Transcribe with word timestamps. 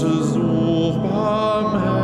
Gott, 0.00 0.24
such 0.24 1.02
Barmherzigkeit. 1.02 1.99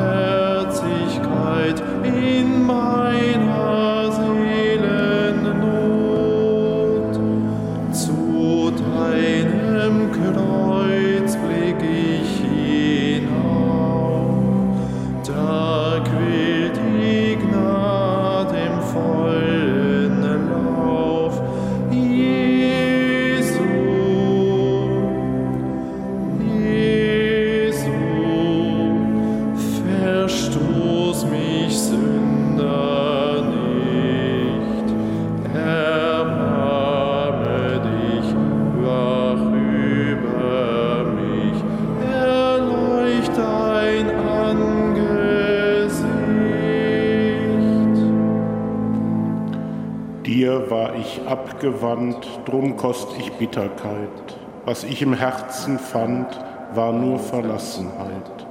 Kost 52.86 53.08
ich 53.18 53.32
Bitterkeit. 53.32 54.38
Was 54.64 54.84
ich 54.84 55.02
im 55.02 55.12
Herzen 55.12 55.76
fand, 55.76 56.28
war 56.72 56.92
nur 56.92 57.18
Verlassenheit. 57.18 58.46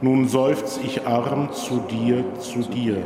Nun 0.00 0.28
seufz 0.28 0.78
ich 0.84 1.04
arm 1.04 1.52
zu 1.52 1.80
dir, 1.90 2.22
zu 2.38 2.60
dir. 2.60 2.98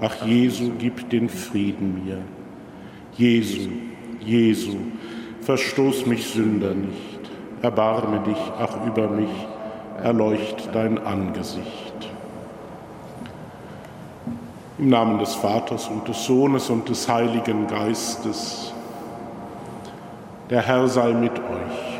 Ach 0.00 0.26
Jesu, 0.26 0.72
gib 0.76 1.08
den 1.10 1.28
Frieden 1.28 2.02
mir. 2.04 2.18
Jesu, 3.16 3.70
Jesu, 4.18 4.74
verstoß 5.42 6.06
mich 6.06 6.30
Sünder 6.30 6.74
nicht. 6.74 7.20
Erbarme 7.62 8.18
dich, 8.24 8.42
ach 8.58 8.84
über 8.84 9.08
mich, 9.08 9.30
erleucht 10.02 10.68
dein 10.72 10.98
Angesicht. 10.98 12.10
Im 14.78 14.88
Namen 14.88 15.20
des 15.20 15.36
Vaters 15.36 15.86
und 15.86 16.08
des 16.08 16.24
Sohnes 16.24 16.70
und 16.70 16.88
des 16.88 17.08
Heiligen 17.08 17.68
Geistes. 17.68 18.72
Der 20.48 20.62
Herr 20.62 20.86
sei 20.86 21.12
mit 21.12 21.32
euch. 21.32 21.98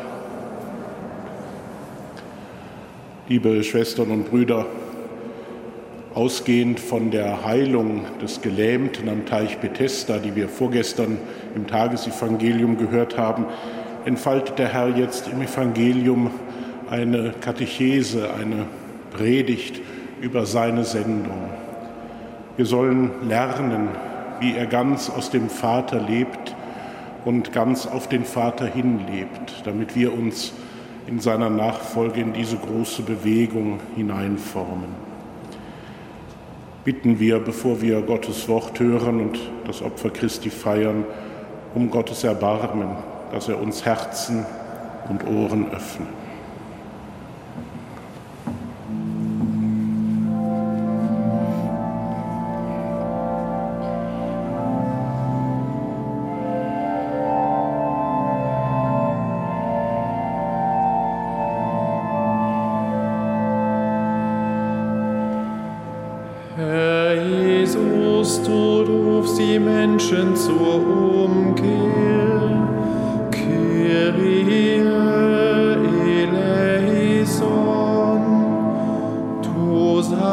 Liebe 3.27 3.61
Schwestern 3.61 4.09
und 4.09 4.29
Brüder, 4.29 4.65
ausgehend 6.13 6.79
von 6.79 7.11
der 7.11 7.43
Heilung 7.43 8.05
des 8.21 8.41
Gelähmten 8.41 9.09
am 9.09 9.25
Teich 9.25 9.57
Bethesda, 9.57 10.19
die 10.19 10.37
wir 10.37 10.47
vorgestern 10.47 11.17
im 11.55 11.67
Tagesevangelium 11.67 12.77
gehört 12.77 13.17
haben, 13.17 13.47
entfaltet 14.05 14.57
der 14.59 14.71
Herr 14.71 14.95
jetzt 14.95 15.27
im 15.27 15.41
Evangelium 15.41 16.31
eine 16.89 17.33
Katechese, 17.41 18.33
eine 18.33 18.65
Predigt 19.11 19.81
über 20.21 20.45
seine 20.45 20.85
Sendung. 20.85 21.49
Wir 22.55 22.65
sollen 22.65 23.11
lernen, 23.27 23.89
wie 24.39 24.55
er 24.55 24.67
ganz 24.67 25.09
aus 25.09 25.31
dem 25.31 25.49
Vater 25.49 25.99
lebt 25.99 26.46
und 27.27 27.51
ganz 27.51 27.85
auf 27.85 28.07
den 28.07 28.23
Vater 28.23 28.65
hinlebt, 28.65 29.61
damit 29.65 29.97
wir 29.97 30.13
uns 30.13 30.53
in 31.07 31.19
seiner 31.19 31.49
Nachfolge 31.49 32.21
in 32.21 32.31
diese 32.31 32.55
große 32.55 33.01
Bewegung 33.01 33.81
hineinformen. 33.97 34.95
Bitten 36.85 37.19
wir, 37.19 37.39
bevor 37.39 37.81
wir 37.81 38.01
Gottes 38.01 38.47
Wort 38.47 38.79
hören 38.79 39.19
und 39.19 39.39
das 39.65 39.81
Opfer 39.81 40.09
Christi 40.09 40.49
feiern, 40.49 41.03
um 41.75 41.91
Gottes 41.91 42.23
Erbarmen, 42.23 42.91
dass 43.33 43.49
er 43.49 43.61
uns 43.61 43.83
Herzen 43.83 44.45
und 45.09 45.27
Ohren 45.27 45.69
öffnet. 45.69 46.07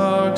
Der 0.04 0.34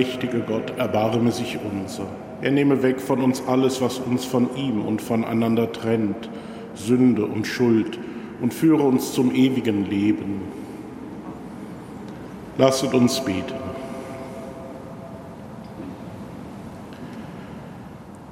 allmächtige 0.00 0.40
Gott 0.40 0.78
erbarme 0.78 1.30
sich 1.30 1.58
unser. 1.62 2.06
Er 2.40 2.50
nehme 2.50 2.82
weg 2.82 3.00
von 3.02 3.20
uns 3.20 3.42
alles, 3.46 3.82
was 3.82 3.98
uns 3.98 4.24
von 4.24 4.48
ihm 4.56 4.82
und 4.82 5.02
voneinander 5.02 5.70
trennt, 5.72 6.30
Sünde 6.74 7.26
und 7.26 7.46
Schuld, 7.46 7.98
und 8.40 8.54
führe 8.54 8.82
uns 8.82 9.12
zum 9.12 9.34
ewigen 9.34 9.84
Leben. 9.84 10.40
Lasset 12.56 12.94
uns 12.94 13.20
beten. 13.20 13.52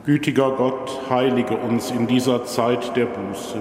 Gütiger 0.07 0.53
Gott, 0.53 1.03
heilige 1.11 1.55
uns 1.55 1.91
in 1.91 2.07
dieser 2.07 2.47
Zeit 2.47 2.97
der 2.97 3.05
Buße. 3.05 3.61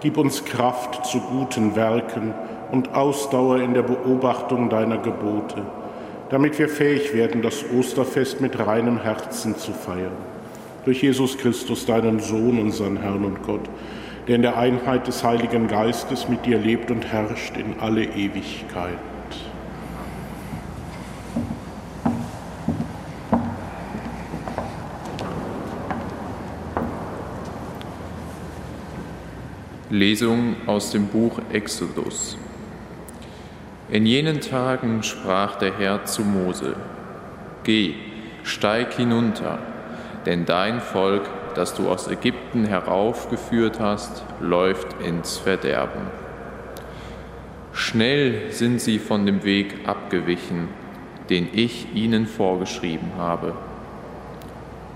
Gib 0.00 0.16
uns 0.16 0.46
Kraft 0.46 1.04
zu 1.04 1.20
guten 1.20 1.76
Werken 1.76 2.32
und 2.72 2.94
Ausdauer 2.94 3.58
in 3.58 3.74
der 3.74 3.82
Beobachtung 3.82 4.70
deiner 4.70 4.96
Gebote 4.96 5.62
damit 6.30 6.58
wir 6.58 6.68
fähig 6.68 7.14
werden, 7.14 7.42
das 7.42 7.64
Osterfest 7.76 8.40
mit 8.40 8.58
reinem 8.58 9.02
Herzen 9.02 9.56
zu 9.56 9.72
feiern. 9.72 10.16
Durch 10.84 11.02
Jesus 11.02 11.38
Christus, 11.38 11.86
deinen 11.86 12.20
Sohn, 12.20 12.58
unseren 12.58 12.98
Herrn 12.98 13.24
und 13.24 13.42
Gott, 13.42 13.68
der 14.26 14.36
in 14.36 14.42
der 14.42 14.58
Einheit 14.58 15.06
des 15.06 15.24
Heiligen 15.24 15.68
Geistes 15.68 16.28
mit 16.28 16.44
dir 16.44 16.58
lebt 16.58 16.90
und 16.90 17.06
herrscht 17.06 17.56
in 17.56 17.80
alle 17.80 18.04
Ewigkeit. 18.04 18.98
Lesung 29.90 30.56
aus 30.66 30.90
dem 30.90 31.06
Buch 31.06 31.40
Exodus. 31.50 32.36
In 33.90 34.04
jenen 34.04 34.42
Tagen 34.42 35.02
sprach 35.02 35.56
der 35.56 35.78
Herr 35.78 36.04
zu 36.04 36.20
Mose, 36.20 36.76
Geh, 37.64 37.94
steig 38.42 38.92
hinunter, 38.92 39.58
denn 40.26 40.44
dein 40.44 40.82
Volk, 40.82 41.22
das 41.54 41.72
du 41.72 41.88
aus 41.88 42.06
Ägypten 42.06 42.66
heraufgeführt 42.66 43.80
hast, 43.80 44.24
läuft 44.40 45.00
ins 45.02 45.38
Verderben. 45.38 46.02
Schnell 47.72 48.52
sind 48.52 48.82
sie 48.82 48.98
von 48.98 49.24
dem 49.24 49.42
Weg 49.44 49.88
abgewichen, 49.88 50.68
den 51.30 51.48
ich 51.54 51.94
ihnen 51.94 52.26
vorgeschrieben 52.26 53.12
habe. 53.16 53.54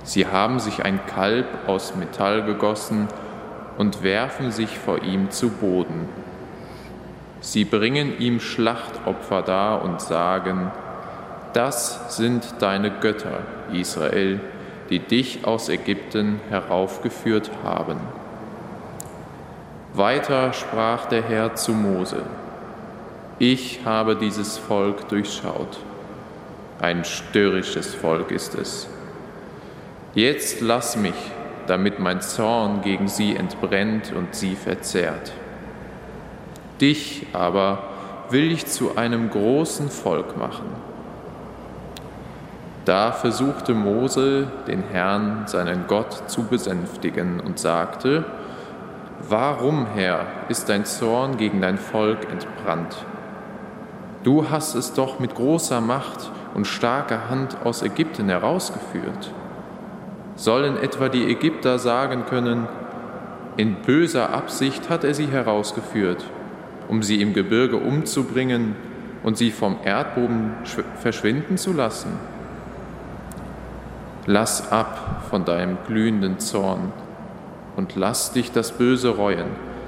Sie 0.03 0.27
haben 0.27 0.61
sich 0.61 0.85
ein 0.85 1.01
Kalb 1.07 1.47
aus 1.67 1.97
Metall 1.97 2.43
gegossen 2.43 3.09
und 3.79 4.03
werfen 4.03 4.51
sich 4.51 4.79
vor 4.79 5.03
ihm 5.03 5.31
zu 5.31 5.49
Boden 5.49 6.09
Sie 7.43 7.65
bringen 7.65 8.19
ihm 8.21 8.39
Schlachtopfer 8.39 9.43
dar 9.43 9.83
und 9.83 10.01
sagen, 10.01 10.71
das 11.53 12.17
sind 12.17 12.55
deine 12.61 12.91
Götter, 12.91 13.41
Israel, 13.73 14.41
die 14.91 15.01
dich 15.01 15.45
aus 15.45 15.69
Ägypten 15.69 16.41
heraufgeführt 16.49 17.51
haben. 17.65 17.99
Weiter 19.93 20.53
sprach 20.53 21.07
der 21.07 21.23
Herr 21.23 21.55
zu 21.57 21.73
Mose, 21.73 22.23
ich 23.39 23.81
habe 23.85 24.15
dieses 24.15 24.57
Volk 24.57 25.09
durchschaut. 25.09 25.79
Ein 26.81 27.05
störrisches 27.05 27.93
Volk 27.93 28.31
ist 28.31 28.55
es. 28.55 28.89
Jetzt 30.15 30.61
lass 30.61 30.97
mich, 30.97 31.15
damit 31.67 31.99
mein 31.99 32.21
Zorn 32.21 32.83
gegen 32.83 33.09
sie 33.09 33.35
entbrennt 33.35 34.13
und 34.17 34.35
sie 34.35 34.55
verzehrt. 34.55 35.33
Dich 36.83 37.29
aber 37.33 37.79
will 38.29 38.51
ich 38.51 38.67
zu 38.67 38.97
einem 38.97 39.31
großen 39.31 39.89
Volk 39.89 40.37
machen. 40.37 40.67
Da 42.85 43.13
versuchte 43.13 43.73
Mose, 43.73 44.49
den 44.67 44.83
Herrn, 44.83 45.45
seinen 45.47 45.87
Gott, 45.87 46.29
zu 46.29 46.43
besänftigen 46.43 47.39
und 47.39 47.61
sagte, 47.61 48.25
Warum, 49.29 49.87
Herr, 49.95 50.27
ist 50.49 50.69
dein 50.69 50.85
Zorn 50.85 51.37
gegen 51.37 51.61
dein 51.61 51.79
Volk 51.79 52.29
entbrannt? 52.29 52.97
Du 54.25 54.51
hast 54.51 54.75
es 54.75 54.93
doch 54.93 55.21
mit 55.21 55.37
großer 55.37 55.81
Macht 55.81 56.33
und 56.55 56.67
starker 56.67 57.31
Hand 57.31 57.59
aus 57.63 57.83
Ägypten 57.83 58.29
herausgeführt. 58.29 59.33
Sollen 60.35 60.77
etwa 60.77 61.09
die 61.09 61.31
Ägypter 61.31 61.79
sagen 61.79 62.25
können, 62.27 62.67
in 63.57 63.77
böser 63.77 64.31
Absicht 64.31 64.91
hat 64.91 65.05
er 65.05 65.15
sie 65.15 65.29
herausgeführt, 65.29 66.25
um 66.89 67.03
sie 67.03 67.21
im 67.21 67.33
Gebirge 67.33 67.77
umzubringen 67.77 68.75
und 69.23 69.37
sie 69.37 69.51
vom 69.51 69.77
Erdboden 69.85 70.53
verschwinden 71.01 71.57
zu 71.57 71.73
lassen? 71.73 72.13
Lass 74.27 74.71
ab 74.71 75.25
von 75.31 75.45
deinem 75.45 75.79
glühenden 75.87 76.39
Zorn 76.39 76.93
und 77.77 77.97
lass 77.97 78.33
dich 78.33 78.53
das 78.53 78.73
Böse 78.73 79.17
reuen, 79.17 79.47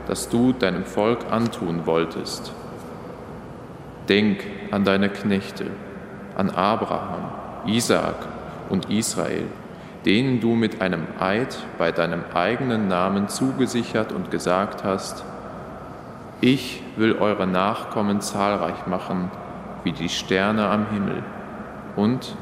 das 0.08 0.28
du 0.28 0.52
deinem 0.52 0.84
Volk 0.84 1.30
antun 1.30 1.86
wolltest. 1.86 2.52
Denk 4.08 4.44
an 4.70 4.84
deine 4.84 5.08
Knechte, 5.08 5.66
an 6.36 6.50
Abraham, 6.50 7.30
Isaak 7.66 8.26
und 8.68 8.90
Israel, 8.90 9.44
denen 10.04 10.40
du 10.40 10.54
mit 10.54 10.82
einem 10.82 11.06
Eid 11.18 11.56
bei 11.78 11.92
deinem 11.92 12.24
eigenen 12.34 12.88
Namen 12.88 13.28
zugesichert 13.28 14.12
und 14.12 14.30
gesagt 14.30 14.84
hast, 14.84 15.24
ich 16.40 16.82
will 16.96 17.16
eure 17.16 17.46
Nachkommen 17.46 18.20
zahlreich 18.20 18.86
machen 18.86 19.30
wie 19.82 19.92
die 19.92 20.08
Sterne 20.08 20.68
am 20.68 20.86
Himmel 20.90 21.22
und 21.96 22.36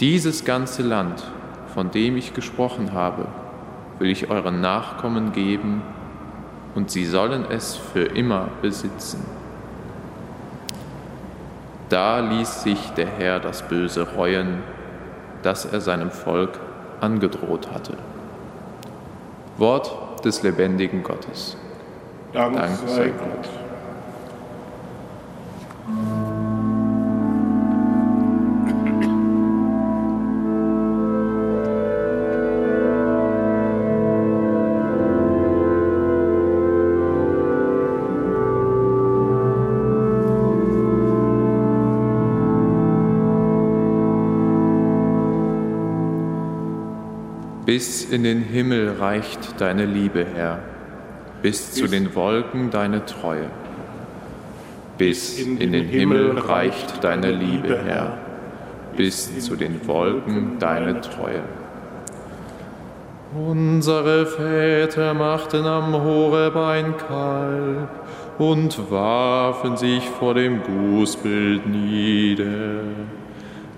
dieses 0.00 0.44
ganze 0.44 0.82
Land, 0.82 1.24
von 1.74 1.90
dem 1.90 2.16
ich 2.16 2.34
gesprochen 2.34 2.92
habe, 2.92 3.26
will 3.98 4.10
ich 4.10 4.30
euren 4.30 4.60
Nachkommen 4.60 5.32
geben, 5.32 5.82
und 6.74 6.92
sie 6.92 7.06
sollen 7.06 7.44
es 7.50 7.74
für 7.74 8.04
immer 8.04 8.48
besitzen. 8.62 9.24
Da 11.88 12.20
ließ 12.20 12.62
sich 12.62 12.90
der 12.90 13.08
Herr 13.08 13.40
das 13.40 13.66
Böse 13.66 14.06
reuen, 14.14 14.62
das 15.42 15.64
er 15.64 15.80
seinem 15.80 16.12
Volk 16.12 16.60
angedroht 17.00 17.72
hatte. 17.72 17.94
Wort 19.56 20.24
des 20.24 20.42
lebendigen 20.44 21.02
Gottes. 21.02 21.56
Dank, 22.32 22.56
Dank 22.56 22.78
sei 22.86 23.08
Gott. 23.08 23.48
Bis 47.64 48.04
in 48.04 48.22
den 48.22 48.42
Himmel 48.42 48.96
reicht 48.98 49.60
deine 49.60 49.84
Liebe, 49.84 50.24
Herr, 50.34 50.60
bis 51.42 51.72
zu 51.72 51.86
den 51.86 52.14
Wolken 52.14 52.70
deine 52.70 53.04
Treue. 53.04 53.50
Bis 54.96 55.38
in 55.38 55.58
den 55.58 55.86
Himmel 55.86 56.38
reicht 56.38 57.04
deine 57.04 57.30
Liebe, 57.30 57.78
Herr, 57.84 58.18
bis 58.96 59.38
zu 59.40 59.54
den 59.54 59.86
Wolken 59.86 60.58
deine 60.58 61.00
Treue. 61.00 61.42
Unsere 63.34 64.26
Väter 64.26 65.14
machten 65.14 65.66
am 65.66 65.92
Horeb 65.92 66.56
ein 66.56 66.96
Kalb 66.96 67.88
und 68.38 68.90
warfen 68.90 69.76
sich 69.76 70.08
vor 70.08 70.34
dem 70.34 70.62
Gußbild 70.62 71.66
nieder. 71.66 72.82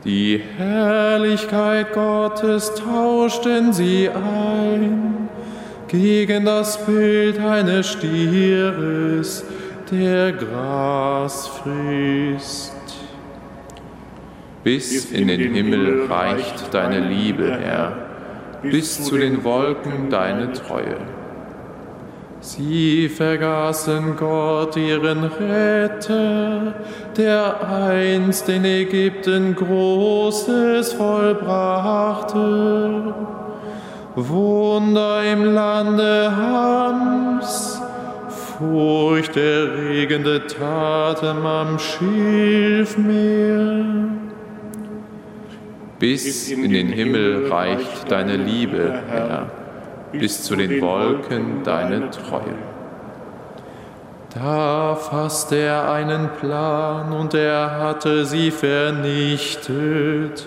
Die 0.05 0.41
Herrlichkeit 0.57 1.93
Gottes 1.93 2.73
tauschten 2.77 3.73
sie 3.73 4.09
ein 4.09 5.10
gegen 5.91 6.45
das 6.45 6.87
Bild 6.87 7.41
eines 7.41 7.89
Stieres, 7.89 9.45
der 9.91 10.33
Gras 10.33 11.49
frisst. 11.49 12.73
Bis 14.63 15.11
in 15.11 15.27
den 15.27 15.53
Himmel 15.53 16.07
reicht 16.07 16.73
deine 16.73 17.01
Liebe, 17.01 17.59
Herr, 17.61 17.97
bis 18.63 19.03
zu 19.03 19.19
den 19.19 19.43
Wolken 19.43 20.11
deine 20.11 20.53
Treue. 20.53 20.99
Sie 22.41 23.09
vergaßen 23.09 24.17
Gott, 24.17 24.77
ihren 24.77 25.25
Retter, 25.25 26.75
der 27.17 27.69
einst 27.69 28.49
in 28.49 28.65
Ägypten 28.65 29.57
Großes 29.57 30.93
vollbrachte. 30.93 32.41
Wunder 34.29 35.25
im 35.25 35.45
Lande 35.45 36.37
Hams, 36.37 37.81
furchterregende 38.59 40.47
Taten 40.47 41.47
am 41.47 41.79
Schilfmeer. 41.79 43.85
Bis 45.99 46.51
in 46.51 46.73
den 46.73 46.89
Himmel 46.89 47.51
reicht 47.51 48.11
deine 48.11 48.37
Liebe, 48.37 49.03
Herr 49.09 49.47
bis 50.13 50.43
zu 50.43 50.57
den 50.57 50.81
Wolken 50.81 51.63
deine 51.65 52.11
Treue. 52.11 52.55
Da 54.35 54.95
fasste 54.95 55.57
er 55.57 55.91
einen 55.91 56.29
Plan 56.41 57.13
und 57.13 57.35
er 57.35 57.79
hatte 57.79 58.25
sie 58.25 58.51
vernichtet. 58.51 60.47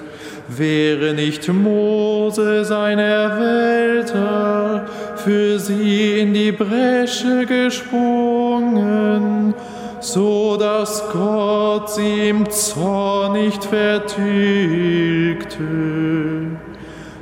Wäre 0.49 1.13
nicht 1.13 1.47
Mose 1.47 2.65
sein 2.65 2.99
Erwählter 2.99 4.85
für 5.15 5.57
sie 5.57 6.19
in 6.19 6.33
die 6.33 6.51
Bresche 6.51 7.45
gesprungen, 7.45 9.53
so 10.01 10.57
dass 10.57 11.01
Gott 11.13 11.91
sie 11.91 12.27
im 12.29 12.49
Zorn 12.49 13.31
nicht 13.33 13.63
vertilgte. 13.63 14.17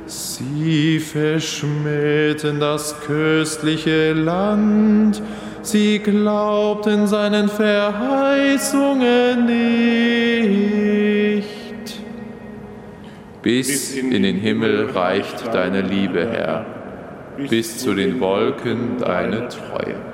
Sie 0.06 0.98
verschmähten 0.98 2.58
das 2.58 2.96
köstliche 3.06 4.14
Land, 4.14 5.22
sie 5.62 6.00
glaubten 6.00 7.06
seinen 7.06 7.48
Verheißungen 7.48 9.46
nicht. 9.46 11.61
Bis 13.42 13.96
in 13.96 14.22
den 14.22 14.36
Himmel 14.36 14.90
reicht 14.90 15.52
deine 15.52 15.80
Liebe, 15.80 16.28
Herr, 16.30 16.64
bis 17.50 17.78
zu 17.78 17.94
den 17.94 18.20
Wolken 18.20 18.98
deine 18.98 19.48
Treue. 19.48 20.11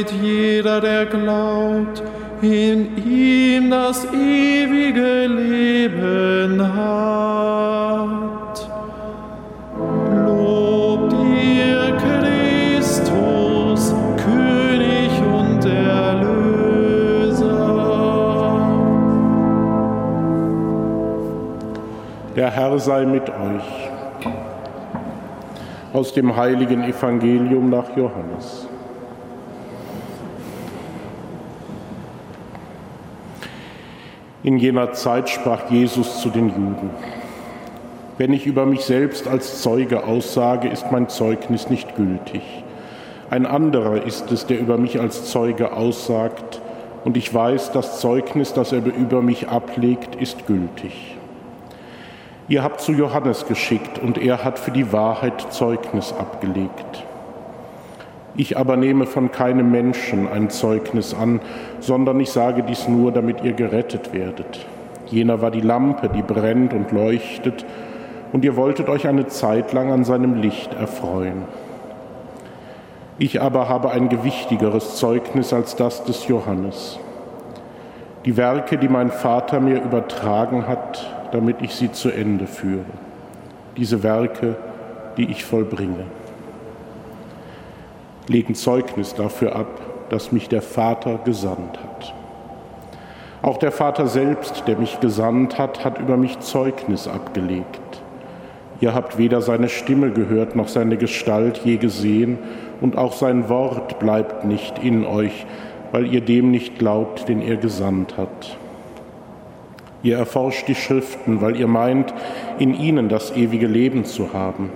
Damit 0.00 0.12
jeder, 0.22 0.80
der 0.80 1.06
glaubt, 1.06 2.02
in 2.42 2.96
ihm 2.96 3.70
das 3.70 4.06
ewige 4.12 5.26
Leben 5.26 6.60
hat. 6.74 8.10
Lob 10.26 11.10
dir, 11.10 11.96
Christus, 11.98 13.94
König 14.16 15.10
und 15.22 15.64
Erlöser. 15.66 16.30
Der 22.36 22.50
Herr 22.50 22.78
sei 22.78 23.04
mit 23.04 23.28
euch 23.28 23.90
Aus 25.92 26.14
dem 26.14 26.36
heiligen 26.36 26.84
Evangelium 26.84 27.68
nach 27.68 27.96
Johannes. 27.96 28.69
In 34.42 34.56
jener 34.56 34.92
Zeit 34.92 35.28
sprach 35.28 35.70
Jesus 35.70 36.22
zu 36.22 36.30
den 36.30 36.48
Juden. 36.48 36.90
Wenn 38.16 38.32
ich 38.32 38.46
über 38.46 38.64
mich 38.64 38.82
selbst 38.86 39.28
als 39.28 39.60
Zeuge 39.60 40.04
aussage, 40.04 40.68
ist 40.68 40.90
mein 40.90 41.10
Zeugnis 41.10 41.68
nicht 41.68 41.94
gültig. 41.94 42.42
Ein 43.28 43.44
anderer 43.44 44.02
ist 44.04 44.32
es, 44.32 44.46
der 44.46 44.58
über 44.58 44.78
mich 44.78 44.98
als 44.98 45.30
Zeuge 45.30 45.72
aussagt, 45.72 46.62
und 47.04 47.16
ich 47.16 47.32
weiß, 47.32 47.72
das 47.72 48.00
Zeugnis, 48.00 48.52
das 48.52 48.72
er 48.72 48.84
über 48.84 49.22
mich 49.22 49.48
ablegt, 49.48 50.16
ist 50.16 50.46
gültig. 50.46 51.16
Ihr 52.48 52.62
habt 52.62 52.80
zu 52.80 52.92
Johannes 52.92 53.46
geschickt, 53.46 53.98
und 53.98 54.16
er 54.18 54.42
hat 54.42 54.58
für 54.58 54.70
die 54.70 54.90
Wahrheit 54.90 55.52
Zeugnis 55.52 56.12
abgelegt. 56.12 57.04
Ich 58.40 58.56
aber 58.56 58.78
nehme 58.78 59.04
von 59.04 59.30
keinem 59.30 59.70
Menschen 59.70 60.26
ein 60.26 60.48
Zeugnis 60.48 61.12
an, 61.12 61.42
sondern 61.80 62.18
ich 62.20 62.30
sage 62.30 62.62
dies 62.62 62.88
nur, 62.88 63.12
damit 63.12 63.44
ihr 63.44 63.52
gerettet 63.52 64.14
werdet. 64.14 64.66
Jener 65.08 65.42
war 65.42 65.50
die 65.50 65.60
Lampe, 65.60 66.08
die 66.08 66.22
brennt 66.22 66.72
und 66.72 66.90
leuchtet, 66.90 67.66
und 68.32 68.42
ihr 68.42 68.56
wolltet 68.56 68.88
euch 68.88 69.06
eine 69.06 69.26
Zeit 69.26 69.74
lang 69.74 69.92
an 69.92 70.04
seinem 70.04 70.40
Licht 70.40 70.72
erfreuen. 70.72 71.42
Ich 73.18 73.42
aber 73.42 73.68
habe 73.68 73.90
ein 73.90 74.08
gewichtigeres 74.08 74.96
Zeugnis 74.96 75.52
als 75.52 75.76
das 75.76 76.04
des 76.04 76.26
Johannes. 76.26 76.98
Die 78.24 78.38
Werke, 78.38 78.78
die 78.78 78.88
mein 78.88 79.10
Vater 79.10 79.60
mir 79.60 79.82
übertragen 79.82 80.66
hat, 80.66 81.28
damit 81.32 81.60
ich 81.60 81.74
sie 81.74 81.92
zu 81.92 82.08
Ende 82.08 82.46
führe. 82.46 82.86
Diese 83.76 84.02
Werke, 84.02 84.56
die 85.18 85.30
ich 85.30 85.44
vollbringe 85.44 86.06
legen 88.28 88.54
Zeugnis 88.54 89.14
dafür 89.14 89.56
ab, 89.56 89.80
dass 90.10 90.32
mich 90.32 90.48
der 90.48 90.62
Vater 90.62 91.18
gesandt 91.24 91.78
hat. 91.78 92.14
Auch 93.42 93.56
der 93.56 93.72
Vater 93.72 94.06
selbst, 94.06 94.64
der 94.66 94.76
mich 94.76 95.00
gesandt 95.00 95.58
hat, 95.58 95.84
hat 95.84 95.98
über 95.98 96.16
mich 96.16 96.40
Zeugnis 96.40 97.08
abgelegt. 97.08 97.80
Ihr 98.80 98.94
habt 98.94 99.18
weder 99.18 99.40
seine 99.40 99.68
Stimme 99.68 100.10
gehört 100.10 100.56
noch 100.56 100.68
seine 100.68 100.96
Gestalt 100.96 101.60
je 101.64 101.76
gesehen, 101.76 102.38
und 102.80 102.96
auch 102.96 103.12
sein 103.12 103.48
Wort 103.50 103.98
bleibt 103.98 104.44
nicht 104.44 104.78
in 104.82 105.04
euch, 105.04 105.46
weil 105.92 106.12
ihr 106.12 106.22
dem 106.22 106.50
nicht 106.50 106.78
glaubt, 106.78 107.28
den 107.28 107.42
er 107.42 107.56
gesandt 107.56 108.16
hat. 108.16 108.56
Ihr 110.02 110.16
erforscht 110.16 110.66
die 110.66 110.74
Schriften, 110.74 111.42
weil 111.42 111.56
ihr 111.56 111.66
meint, 111.66 112.14
in 112.58 112.74
ihnen 112.74 113.10
das 113.10 113.36
ewige 113.36 113.66
Leben 113.66 114.06
zu 114.06 114.32
haben. 114.32 114.70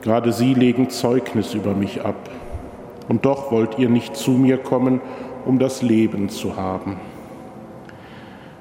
Gerade 0.00 0.32
sie 0.32 0.54
legen 0.54 0.88
Zeugnis 0.88 1.52
über 1.52 1.74
mich 1.74 2.02
ab 2.04 2.30
und 3.08 3.24
doch 3.24 3.50
wollt 3.50 3.78
ihr 3.78 3.88
nicht 3.88 4.16
zu 4.16 4.32
mir 4.32 4.58
kommen, 4.58 5.00
um 5.44 5.58
das 5.58 5.82
Leben 5.82 6.28
zu 6.28 6.56
haben. 6.56 6.96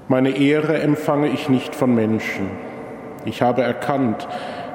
Meine 0.07 0.31
Ehre 0.31 0.79
empfange 0.81 1.29
ich 1.29 1.49
nicht 1.49 1.75
von 1.75 1.95
Menschen. 1.95 2.47
Ich 3.25 3.41
habe 3.41 3.61
erkannt, 3.63 4.27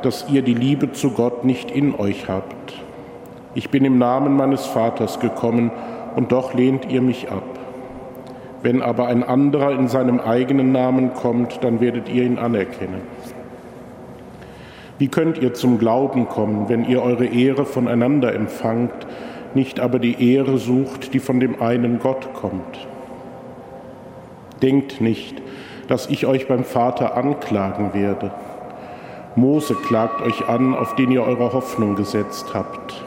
dass 0.02 0.28
ihr 0.30 0.42
die 0.42 0.54
Liebe 0.54 0.92
zu 0.92 1.10
Gott 1.10 1.44
nicht 1.44 1.70
in 1.70 1.94
euch 1.94 2.28
habt. 2.28 2.75
Ich 3.54 3.70
bin 3.70 3.84
im 3.84 3.98
Namen 3.98 4.37
meines 4.37 4.66
Vaters 4.66 5.20
gekommen, 5.20 5.70
und 6.16 6.32
doch 6.32 6.54
lehnt 6.54 6.90
ihr 6.90 7.00
mich 7.00 7.30
ab. 7.30 7.44
Wenn 8.62 8.82
aber 8.82 9.06
ein 9.06 9.22
anderer 9.22 9.70
in 9.72 9.87
seinem 9.87 10.18
eigenen 10.18 10.72
Namen 10.72 11.14
kommt, 11.14 11.62
dann 11.62 11.80
werdet 11.80 12.08
ihr 12.08 12.25
ihn 12.25 12.38
anerkennen. 12.38 13.02
Wie 14.98 15.06
könnt 15.06 15.38
ihr 15.38 15.54
zum 15.54 15.78
Glauben 15.78 16.26
kommen, 16.28 16.68
wenn 16.68 16.84
ihr 16.84 17.02
eure 17.02 17.26
Ehre 17.26 17.64
voneinander 17.64 18.34
empfangt, 18.34 19.06
nicht 19.55 19.81
aber 19.81 19.99
die 19.99 20.35
Ehre 20.35 20.59
sucht, 20.59 21.14
die 21.14 21.21
von 21.21 21.40
dem 21.40 21.61
einen 21.61 21.99
Gott 21.99 22.33
kommt. 22.35 22.87
Denkt 24.62 25.00
nicht, 25.00 25.40
dass 25.88 26.09
ich 26.09 26.26
euch 26.26 26.49
beim 26.49 26.64
Vater 26.64 27.17
anklagen 27.17 27.95
werde. 27.95 28.31
Mose 29.37 29.75
klagt 29.75 30.21
euch 30.23 30.49
an, 30.49 30.75
auf 30.75 30.95
den 30.95 31.11
ihr 31.11 31.23
eure 31.23 31.52
Hoffnung 31.52 31.95
gesetzt 31.95 32.55
habt. 32.55 33.05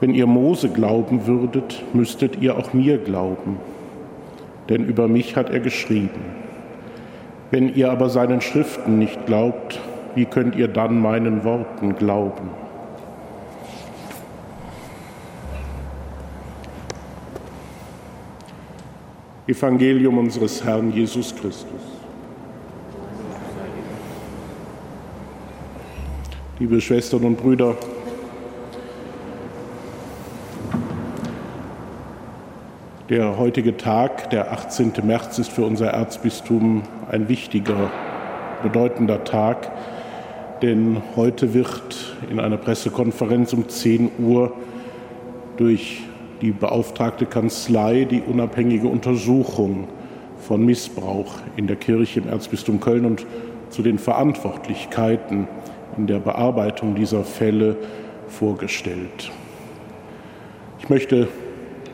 Wenn 0.00 0.14
ihr 0.14 0.26
Mose 0.26 0.68
glauben 0.68 1.26
würdet, 1.26 1.82
müsstet 1.92 2.40
ihr 2.40 2.56
auch 2.56 2.72
mir 2.72 2.98
glauben, 2.98 3.58
denn 4.68 4.84
über 4.84 5.08
mich 5.08 5.34
hat 5.34 5.50
er 5.50 5.60
geschrieben. 5.60 6.36
Wenn 7.50 7.74
ihr 7.74 7.90
aber 7.90 8.10
seinen 8.10 8.40
Schriften 8.40 8.98
nicht 8.98 9.26
glaubt, 9.26 9.80
wie 10.14 10.26
könnt 10.26 10.54
ihr 10.54 10.68
dann 10.68 11.00
meinen 11.00 11.42
Worten 11.44 11.96
glauben? 11.96 12.50
Evangelium 19.48 20.18
unseres 20.18 20.62
Herrn 20.62 20.92
Jesus 20.92 21.34
Christus. 21.34 21.80
Liebe 26.58 26.78
Schwestern 26.82 27.24
und 27.24 27.36
Brüder, 27.36 27.74
der 33.08 33.38
heutige 33.38 33.78
Tag, 33.78 34.28
der 34.28 34.52
18. 34.52 34.92
März, 35.04 35.38
ist 35.38 35.50
für 35.50 35.64
unser 35.64 35.92
Erzbistum 35.92 36.82
ein 37.10 37.30
wichtiger, 37.30 37.90
bedeutender 38.62 39.24
Tag, 39.24 39.72
denn 40.60 41.00
heute 41.16 41.54
wird 41.54 42.18
in 42.28 42.38
einer 42.38 42.58
Pressekonferenz 42.58 43.54
um 43.54 43.66
10 43.66 44.10
Uhr 44.18 44.52
durch 45.56 46.02
die 46.40 46.52
beauftragte 46.52 47.26
Kanzlei 47.26 48.04
die 48.04 48.22
unabhängige 48.22 48.88
Untersuchung 48.88 49.88
von 50.38 50.64
Missbrauch 50.64 51.34
in 51.56 51.66
der 51.66 51.76
Kirche 51.76 52.20
im 52.20 52.28
Erzbistum 52.28 52.80
Köln 52.80 53.04
und 53.04 53.26
zu 53.70 53.82
den 53.82 53.98
Verantwortlichkeiten 53.98 55.48
in 55.96 56.06
der 56.06 56.20
Bearbeitung 56.20 56.94
dieser 56.94 57.24
Fälle 57.24 57.76
vorgestellt. 58.28 59.30
Ich 60.78 60.88
möchte 60.88 61.28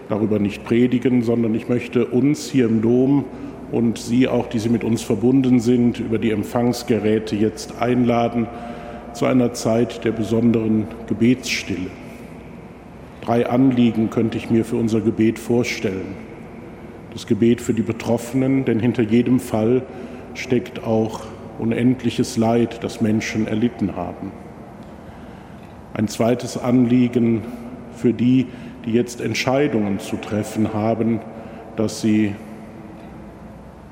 darüber 0.09 0.39
nicht 0.39 0.65
predigen, 0.65 1.23
sondern 1.23 1.55
ich 1.55 1.69
möchte 1.69 2.07
uns 2.07 2.51
hier 2.51 2.67
im 2.67 2.83
Dom 2.83 3.25
und 3.73 3.99
Sie 3.99 4.29
auch, 4.29 4.47
die 4.47 4.59
Sie 4.59 4.69
mit 4.69 4.85
uns 4.85 5.03
verbunden 5.03 5.59
sind, 5.59 5.99
über 5.99 6.19
die 6.19 6.31
Empfangsgeräte 6.31 7.35
jetzt 7.35 7.81
einladen 7.81 8.47
zu 9.15 9.27
einer 9.27 9.53
Zeit 9.55 10.05
der 10.05 10.13
besonderen 10.13 10.87
Gebetsstille. 11.07 11.91
Drei 13.25 13.49
Anliegen 13.49 14.11
könnte 14.11 14.37
ich 14.37 14.51
mir 14.51 14.67
für 14.67 14.77
unser 14.77 15.01
Gebet 15.01 15.39
vorstellen. 15.39 16.15
Das 17.15 17.27
Gebet 17.27 17.63
für 17.63 17.73
die 17.73 17.81
Betroffenen, 17.81 18.67
denn 18.67 18.81
hinter 18.81 19.03
jedem 19.03 19.41
Fall 19.41 19.83
steckt 20.35 20.85
auch 20.85 21.23
unendliches 21.59 22.37
Leid, 22.37 22.85
das 22.85 23.01
Menschen 23.01 23.47
erlitten 23.47 23.97
haben. 23.97 24.31
Ein 25.95 26.07
zweites 26.09 26.59
Anliegen 26.59 27.43
für 27.97 28.13
die, 28.13 28.47
die 28.85 28.93
jetzt 28.93 29.23
Entscheidungen 29.23 30.01
zu 30.01 30.17
treffen 30.17 30.75
haben, 30.75 31.21
dass 31.77 32.03
sie 32.03 32.35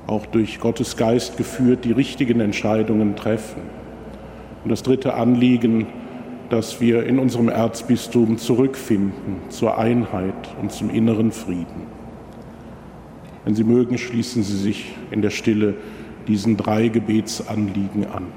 auch 0.05 0.27
durch 0.27 0.59
Gottes 0.59 0.95
Geist 0.95 1.37
geführt 1.37 1.85
die 1.85 1.91
richtigen 1.91 2.39
Entscheidungen 2.39 3.15
treffen. 3.15 3.61
Und 4.63 4.69
das 4.69 4.83
dritte 4.83 5.15
Anliegen 5.15 5.87
dass 6.49 6.81
wir 6.81 7.05
in 7.05 7.19
unserem 7.19 7.49
Erzbistum 7.49 8.37
zurückfinden 8.37 9.37
zur 9.49 9.77
Einheit 9.77 10.55
und 10.61 10.71
zum 10.71 10.89
inneren 10.89 11.31
Frieden. 11.31 11.87
Wenn 13.45 13.55
Sie 13.55 13.63
mögen, 13.63 13.97
schließen 13.97 14.43
Sie 14.43 14.57
sich 14.57 14.93
in 15.11 15.21
der 15.21 15.29
Stille 15.29 15.75
diesen 16.27 16.57
drei 16.57 16.87
Gebetsanliegen 16.87 18.05
an. 18.07 18.27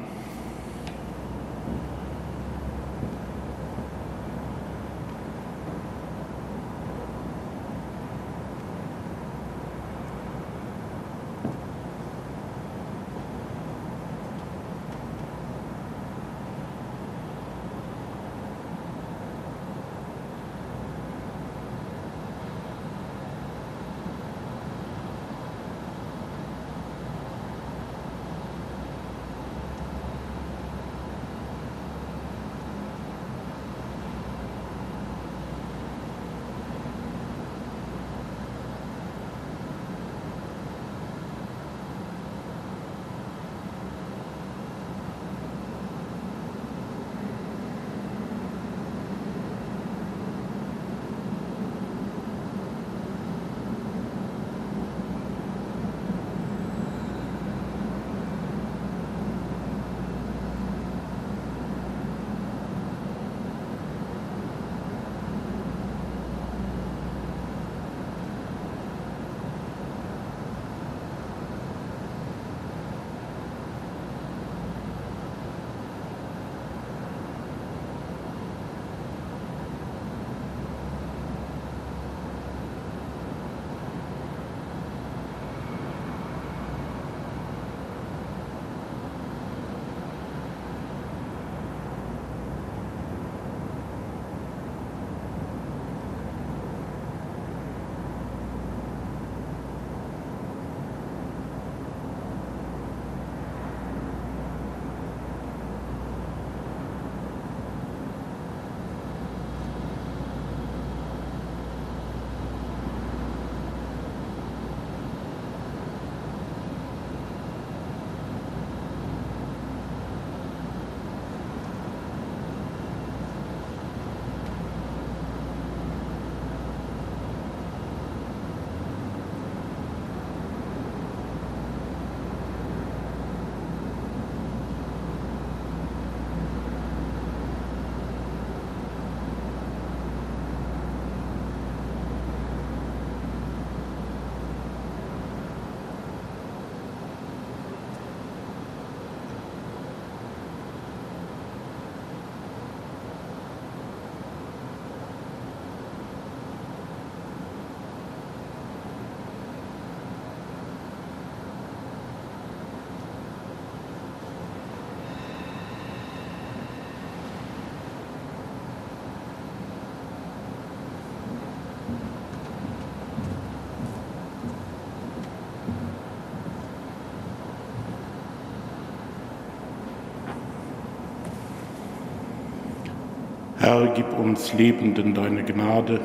Herr, 183.76 183.89
gib 183.89 184.19
uns 184.19 184.54
Lebenden 184.54 185.12
deine 185.12 185.43
Gnade, 185.43 186.00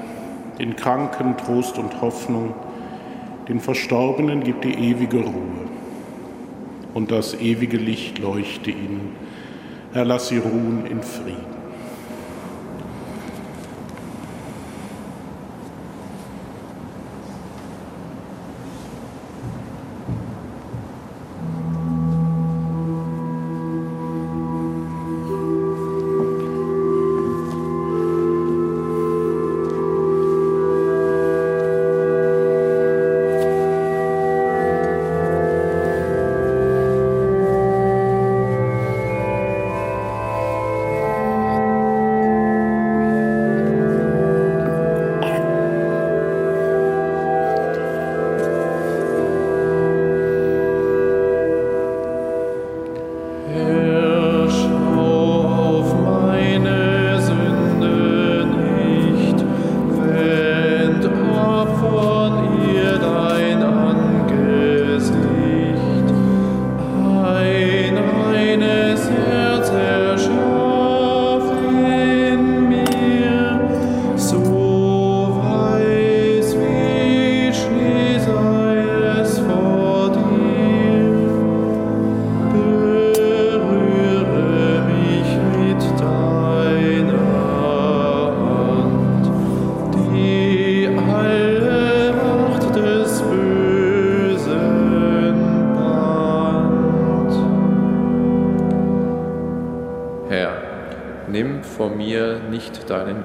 den 0.59 0.75
Kranken 0.75 1.37
Trost 1.37 1.77
und 1.77 2.01
Hoffnung, 2.01 2.53
den 3.47 3.61
Verstorbenen 3.61 4.43
gib 4.43 4.61
die 4.61 4.73
ewige 4.73 5.19
Ruhe 5.19 5.69
und 6.93 7.11
das 7.11 7.33
ewige 7.39 7.77
Licht 7.77 8.19
leuchte 8.19 8.71
ihnen. 8.71 9.15
Herr, 9.93 10.03
lass 10.03 10.27
sie 10.27 10.39
ruhen 10.39 10.85
in 10.85 11.01
Frieden. 11.01 11.50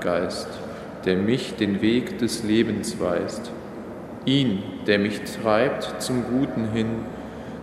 Geist, 0.06 0.46
der 1.04 1.16
mich 1.16 1.56
den 1.56 1.82
Weg 1.82 2.18
des 2.18 2.44
Lebens 2.44 3.00
weist, 3.00 3.50
ihn, 4.24 4.62
der 4.86 5.00
mich 5.00 5.22
treibt 5.24 6.00
zum 6.00 6.22
Guten 6.22 6.70
hin, 6.72 7.00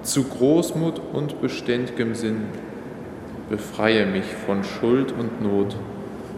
zu 0.02 0.26
Großmut 0.26 1.00
und 1.14 1.40
beständigem 1.40 2.16
Sinn. 2.16 2.42
Befreie 3.50 4.06
mich 4.06 4.26
von 4.26 4.66
Schuld 4.66 5.14
und 5.18 5.42
Not, 5.42 5.78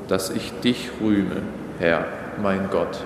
dass 0.07 0.29
ich 0.29 0.51
dich 0.59 0.91
rühme, 1.01 1.41
Herr, 1.79 2.05
mein 2.39 2.69
Gott. 2.69 3.03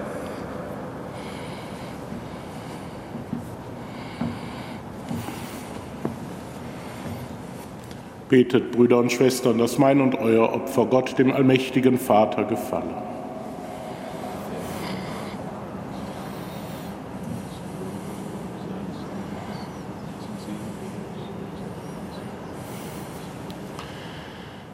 Betet, 8.29 8.71
Brüder 8.71 8.99
und 8.99 9.11
Schwestern, 9.11 9.57
dass 9.57 9.79
mein 9.79 10.01
und 10.01 10.13
euer 10.13 10.53
Opfer 10.53 10.85
Gott, 10.85 11.17
dem 11.17 11.31
allmächtigen 11.33 11.97
Vater, 11.97 12.43
gefalle. 12.43 12.93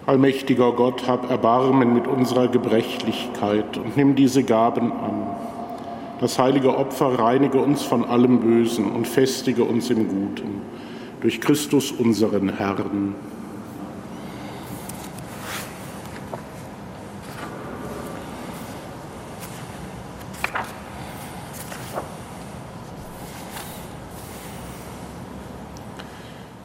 Allmächtiger 0.05 0.73
Gott, 0.73 1.07
hab 1.07 1.31
Erbarmen 1.31 1.93
mit 1.93 2.07
unserer 2.07 2.49
Gebrechlichkeit 2.49 3.77
und 3.77 3.95
nimm 3.95 4.15
diese 4.15 4.43
Gaben 4.43 4.91
an. 4.91 5.27
Das 6.19 6.37
heilige 6.37 6.77
Opfer 6.77 7.17
reinige 7.17 7.59
uns 7.59 7.83
von 7.83 8.03
allem 8.03 8.41
Bösen 8.41 8.91
und 8.91 9.07
festige 9.07 9.63
uns 9.63 9.89
im 9.89 10.07
Guten. 10.09 10.61
Durch 11.21 11.39
Christus 11.39 11.91
unseren 11.91 12.57
Herrn. 12.57 13.15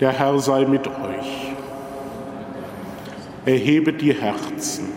Der 0.00 0.12
Herr 0.12 0.38
sei 0.38 0.64
mit 0.64 0.86
euch. 0.86 1.52
Erhebet 3.44 4.00
die 4.00 4.14
Herzen. 4.14 4.88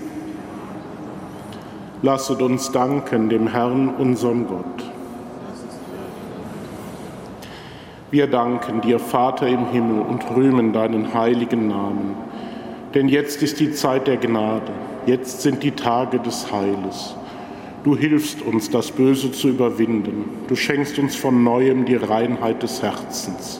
Lasset 2.01 2.41
uns 2.41 2.71
danken 2.71 3.27
dem 3.27 3.47
Herrn, 3.47 3.89
unserem 3.95 4.47
Gott. 4.47 4.63
Wir 8.11 8.27
danken 8.27 8.79
dir, 8.79 8.97
Vater 8.97 9.45
im 9.47 9.65
Himmel, 9.71 10.01
und 10.03 10.23
rühmen 10.33 10.71
deinen 10.71 11.13
heiligen 11.13 11.67
Namen. 11.67 12.15
Denn 12.93 13.09
jetzt 13.09 13.43
ist 13.43 13.59
die 13.59 13.73
Zeit 13.73 14.07
der 14.07 14.17
Gnade, 14.17 14.71
jetzt 15.05 15.41
sind 15.41 15.63
die 15.63 15.71
Tage 15.71 16.19
des 16.19 16.49
Heiles. 16.49 17.15
Du 17.83 17.97
hilfst 17.97 18.41
uns, 18.41 18.69
das 18.69 18.91
Böse 18.91 19.33
zu 19.33 19.49
überwinden. 19.49 20.29
Du 20.47 20.55
schenkst 20.55 20.97
uns 20.97 21.17
von 21.17 21.43
neuem 21.43 21.83
die 21.83 21.97
Reinheit 21.97 22.63
des 22.63 22.81
Herzens. 22.81 23.59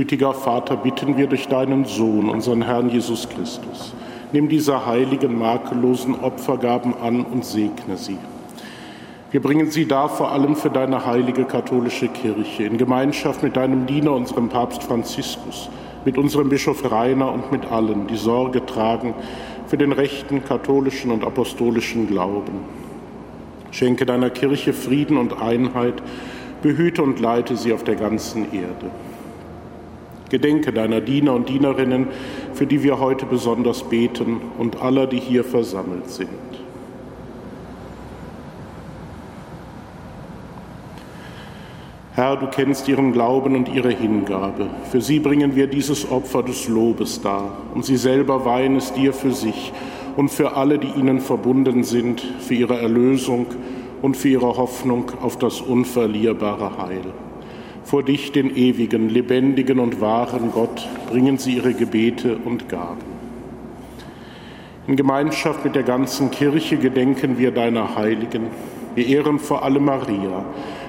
Gütiger 0.00 0.32
Vater, 0.32 0.78
bitten 0.78 1.18
wir 1.18 1.26
durch 1.26 1.46
deinen 1.46 1.84
Sohn, 1.84 2.30
unseren 2.30 2.62
Herrn 2.62 2.88
Jesus 2.88 3.28
Christus, 3.28 3.92
Nimm 4.32 4.48
diese 4.48 4.86
heiligen, 4.86 5.38
makellosen 5.38 6.14
Opfergaben 6.14 6.94
an 7.02 7.22
und 7.22 7.44
segne 7.44 7.96
sie. 7.96 8.16
Wir 9.30 9.42
bringen 9.42 9.70
sie 9.70 9.86
dar 9.86 10.08
vor 10.08 10.32
allem 10.32 10.56
für 10.56 10.70
deine 10.70 11.04
heilige 11.04 11.44
katholische 11.44 12.08
Kirche, 12.08 12.62
in 12.62 12.78
Gemeinschaft 12.78 13.42
mit 13.42 13.56
deinem 13.56 13.84
Diener, 13.84 14.12
unserem 14.12 14.48
Papst 14.48 14.82
Franziskus, 14.84 15.68
mit 16.06 16.16
unserem 16.16 16.48
Bischof 16.48 16.90
Rainer 16.90 17.30
und 17.30 17.52
mit 17.52 17.70
allen, 17.70 18.06
die 18.06 18.16
Sorge 18.16 18.64
tragen 18.64 19.12
für 19.66 19.76
den 19.76 19.92
rechten 19.92 20.42
katholischen 20.42 21.10
und 21.10 21.24
apostolischen 21.24 22.06
Glauben. 22.06 22.60
Schenke 23.70 24.06
deiner 24.06 24.30
Kirche 24.30 24.72
Frieden 24.72 25.18
und 25.18 25.42
Einheit, 25.42 26.02
behüte 26.62 27.02
und 27.02 27.20
leite 27.20 27.58
sie 27.58 27.74
auf 27.74 27.84
der 27.84 27.96
ganzen 27.96 28.46
Erde. 28.54 28.90
Gedenke 30.30 30.72
deiner 30.72 31.00
Diener 31.00 31.34
und 31.34 31.48
Dienerinnen, 31.48 32.08
für 32.54 32.66
die 32.66 32.82
wir 32.82 32.98
heute 32.98 33.26
besonders 33.26 33.82
beten, 33.82 34.40
und 34.58 34.80
aller, 34.80 35.06
die 35.06 35.20
hier 35.20 35.44
versammelt 35.44 36.08
sind. 36.08 36.28
Herr, 42.20 42.36
du 42.36 42.48
kennst 42.48 42.86
ihren 42.88 43.12
Glauben 43.12 43.54
und 43.54 43.68
ihre 43.68 43.90
Hingabe. 43.90 44.66
Für 44.90 45.00
sie 45.00 45.20
bringen 45.20 45.54
wir 45.56 45.68
dieses 45.68 46.10
Opfer 46.10 46.42
des 46.42 46.68
Lobes 46.68 47.22
dar. 47.22 47.52
Und 47.74 47.84
sie 47.84 47.96
selber 47.96 48.44
weihen 48.44 48.76
es 48.76 48.92
dir 48.92 49.12
für 49.12 49.32
sich 49.32 49.72
und 50.16 50.30
für 50.30 50.56
alle, 50.56 50.78
die 50.78 50.88
ihnen 50.88 51.20
verbunden 51.20 51.82
sind, 51.82 52.20
für 52.40 52.54
ihre 52.54 52.78
Erlösung 52.78 53.46
und 54.02 54.16
für 54.16 54.28
ihre 54.28 54.56
Hoffnung 54.56 55.12
auf 55.22 55.38
das 55.38 55.60
unverlierbare 55.60 56.76
Heil. 56.78 57.00
Vor 57.84 58.02
dich, 58.02 58.32
den 58.32 58.54
ewigen, 58.56 59.08
lebendigen 59.08 59.78
und 59.78 60.00
wahren 60.00 60.52
Gott, 60.52 60.86
bringen 61.08 61.38
sie 61.38 61.56
ihre 61.56 61.74
Gebete 61.74 62.38
und 62.44 62.68
Gaben. 62.68 63.10
In 64.86 64.96
Gemeinschaft 64.96 65.64
mit 65.64 65.74
der 65.74 65.82
ganzen 65.82 66.30
Kirche 66.30 66.76
gedenken 66.76 67.38
wir 67.38 67.50
deiner 67.50 67.96
Heiligen. 67.96 68.48
Wir 68.94 69.06
ehren 69.06 69.38
vor 69.38 69.62
allem 69.62 69.84
Maria, 69.84 70.44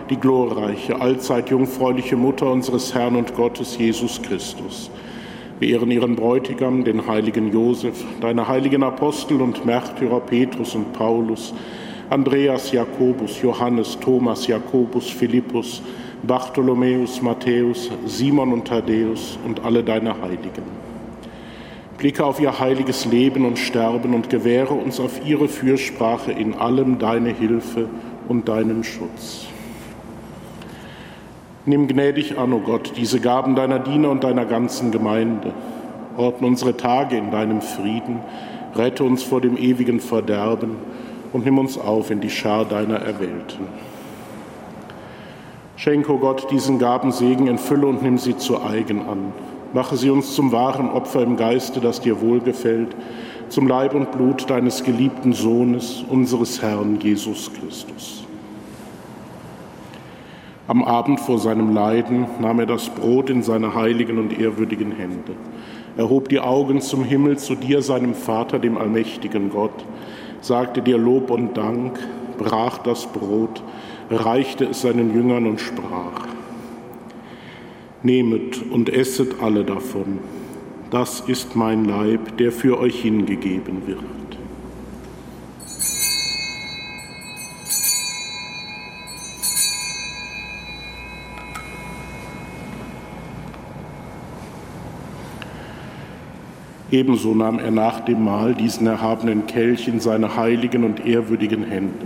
die 0.10 0.18
glorreiche, 0.18 1.00
allzeit 1.00 1.50
jungfräuliche 1.50 2.16
Mutter 2.16 2.52
unseres 2.52 2.94
Herrn 2.94 3.16
und 3.16 3.36
Gottes 3.36 3.78
Jesus 3.78 4.22
Christus. 4.22 4.90
Wir 5.60 5.70
ehren 5.70 5.92
ihren 5.92 6.16
Bräutigam, 6.16 6.84
den 6.84 7.06
heiligen 7.06 7.54
Josef, 7.54 8.04
deine 8.20 8.48
heiligen 8.48 8.82
Apostel 8.82 9.40
und 9.42 9.66
Märtyrer 9.66 10.20
Petrus 10.20 10.74
und 10.74 10.92
Paulus, 10.94 11.54
Andreas, 12.10 12.72
Jakobus, 12.72 13.42
Johannes, 13.42 14.00
Thomas, 14.00 14.48
Jakobus, 14.48 15.10
Philippus, 15.12 15.84
Bartholomäus, 16.24 17.22
Matthäus, 17.22 17.90
Simon 18.06 18.54
und 18.54 18.68
Thaddäus 18.68 19.40
und 19.46 19.66
alle 19.66 19.84
deine 19.84 20.22
Heiligen. 20.22 20.64
Blicke 21.98 22.26
auf 22.26 22.40
ihr 22.40 22.60
heiliges 22.60 23.06
Leben 23.06 23.46
und 23.46 23.60
Sterben 23.60 24.14
und 24.14 24.30
gewähre 24.30 24.74
uns 24.74 25.00
auf 25.00 25.26
ihre 25.26 25.48
Fürsprache 25.48 26.32
in 26.32 26.56
allem 26.56 27.00
deine 27.00 27.30
Hilfe 27.30 27.88
und 28.28 28.50
deinen 28.50 28.84
Schutz. 28.84 29.48
Nimm 31.66 31.88
gnädig 31.88 32.40
an, 32.40 32.54
o 32.54 32.56
oh 32.56 32.60
Gott, 32.60 32.94
diese 32.98 33.20
Gaben 33.20 33.56
deiner 33.56 33.78
Diener 33.78 34.10
und 34.10 34.24
deiner 34.24 34.46
ganzen 34.46 34.92
Gemeinde. 34.92 35.54
Ordne 36.18 36.48
unsere 36.48 36.76
Tage 36.76 37.18
in 37.18 37.30
deinem 37.30 37.62
Frieden, 37.62 38.20
rette 38.76 39.04
uns 39.04 39.22
vor 39.22 39.42
dem 39.42 39.58
ewigen 39.58 40.00
Verderben 40.00 40.78
und 41.34 41.46
nimm 41.46 41.60
uns 41.60 41.78
auf 41.78 42.10
in 42.10 42.20
die 42.20 42.32
Schar 42.32 42.66
deiner 42.66 42.98
Erwählten. 42.98 43.68
Schenke, 45.84 46.14
o 46.14 46.20
Gott, 46.20 46.52
diesen 46.52 46.78
Gaben 46.78 47.12
Segen 47.12 47.48
in 47.48 47.58
Fülle 47.58 47.88
und 47.88 48.04
nimm 48.04 48.20
sie 48.20 48.38
zu 48.38 48.62
eigen 48.62 49.00
an. 49.08 49.34
Mache 49.74 49.98
sie 49.98 50.12
uns 50.12 50.36
zum 50.36 50.52
wahren 50.52 50.92
Opfer 50.92 51.24
im 51.24 51.38
Geiste, 51.38 51.80
das 51.80 52.00
dir 52.00 52.22
wohlgefällt, 52.22 52.96
zum 53.50 53.68
Leib 53.68 53.96
und 53.96 54.12
Blut 54.12 54.48
deines 54.48 54.84
geliebten 54.84 55.34
Sohnes, 55.34 56.06
unseres 56.08 56.62
Herrn 56.62 57.00
Jesus 57.02 57.50
Christus. 57.52 58.24
Am 60.68 60.84
Abend 60.84 61.20
vor 61.20 61.40
seinem 61.40 61.74
Leiden 61.74 62.28
nahm 62.40 62.60
er 62.60 62.68
das 62.68 62.88
Brot 62.88 63.32
in 63.32 63.42
seine 63.42 63.74
heiligen 63.74 64.20
und 64.20 64.40
ehrwürdigen 64.40 64.92
Hände. 64.92 65.34
Er 65.98 66.08
hob 66.10 66.30
die 66.30 66.42
Augen 66.42 66.82
zum 66.82 67.04
Himmel 67.04 67.40
zu 67.40 67.56
dir, 67.56 67.82
seinem 67.82 68.14
Vater, 68.14 68.60
dem 68.60 68.78
allmächtigen 68.78 69.50
Gott, 69.50 69.84
sagte 70.42 70.84
dir 70.84 71.00
Lob 71.00 71.32
und 71.32 71.58
Dank, 71.58 71.98
brach 72.38 72.78
das 72.78 73.08
Brot, 73.08 73.64
reichte 74.12 74.66
es 74.66 74.82
seinen 74.82 75.14
Jüngern 75.14 75.46
und 75.46 75.60
sprach, 75.60 76.28
Nehmet 78.04 78.62
und 78.72 78.90
esset 78.90 79.42
alle 79.42 79.64
davon, 79.64 80.20
das 80.90 81.22
ist 81.22 81.56
mein 81.56 81.86
Leib, 81.86 82.38
der 82.38 82.52
für 82.52 82.80
euch 82.80 83.02
hingegeben 83.02 83.88
wird. 83.88 84.00
Ebenso 96.92 97.34
nahm 97.34 97.58
er 97.58 97.72
nach 97.72 98.02
dem 98.02 98.26
Mahl 98.26 98.54
diesen 98.54 98.86
erhabenen 98.86 99.48
Kelch 99.48 99.88
in 99.88 100.02
seine 100.02 100.36
heiligen 100.36 100.84
und 100.84 101.06
ehrwürdigen 101.06 101.64
Hände, 101.64 102.06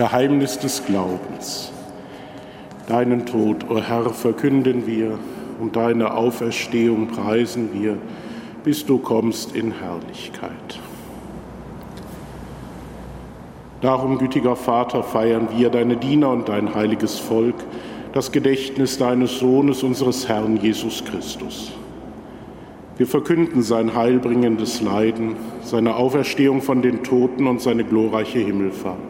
Geheimnis 0.00 0.58
des 0.58 0.86
Glaubens. 0.86 1.70
Deinen 2.88 3.26
Tod, 3.26 3.68
o 3.68 3.74
oh 3.74 3.82
Herr, 3.82 4.08
verkünden 4.08 4.86
wir 4.86 5.18
und 5.60 5.76
deine 5.76 6.14
Auferstehung 6.14 7.08
preisen 7.08 7.68
wir, 7.74 7.98
bis 8.64 8.86
du 8.86 8.96
kommst 8.96 9.54
in 9.54 9.72
Herrlichkeit. 9.72 10.80
Darum, 13.82 14.16
gütiger 14.16 14.56
Vater, 14.56 15.02
feiern 15.02 15.48
wir, 15.54 15.68
deine 15.68 15.98
Diener 15.98 16.30
und 16.30 16.48
dein 16.48 16.74
heiliges 16.74 17.18
Volk, 17.18 17.56
das 18.14 18.32
Gedächtnis 18.32 18.96
deines 18.96 19.38
Sohnes, 19.38 19.82
unseres 19.82 20.26
Herrn 20.26 20.56
Jesus 20.56 21.04
Christus. 21.04 21.72
Wir 22.96 23.06
verkünden 23.06 23.60
sein 23.60 23.94
heilbringendes 23.94 24.80
Leiden, 24.80 25.36
seine 25.62 25.96
Auferstehung 25.96 26.62
von 26.62 26.80
den 26.80 27.04
Toten 27.04 27.46
und 27.46 27.60
seine 27.60 27.84
glorreiche 27.84 28.38
Himmelfahrt. 28.38 29.09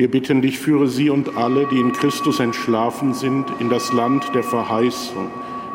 Wir 0.00 0.10
bitten 0.10 0.40
dich, 0.40 0.58
führe 0.58 0.86
sie 0.86 1.10
und 1.10 1.36
alle, 1.36 1.66
die 1.66 1.78
in 1.78 1.92
Christus 1.92 2.40
entschlafen 2.40 3.12
sind, 3.12 3.44
in 3.58 3.68
das 3.68 3.92
Land 3.92 4.34
der 4.34 4.42
Verheißung, 4.42 5.26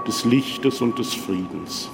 des 0.08 0.26
Lichtes 0.26 0.82
und 0.82 0.98
des 0.98 1.14
Friedens. 1.14 1.92